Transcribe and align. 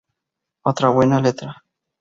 Otra 0.63 0.89
buena 0.89 1.19
letra. 1.21 1.63